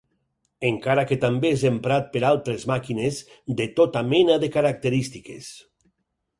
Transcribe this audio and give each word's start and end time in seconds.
Encara 0.69 1.03
que 1.11 1.17
també 1.25 1.51
és 1.57 1.65
emprat 1.71 2.09
per 2.15 2.23
altres 2.31 2.67
màquines 2.73 3.21
de 3.63 3.71
tota 3.83 4.05
mena 4.17 4.41
de 4.47 4.53
característiques. 4.59 5.55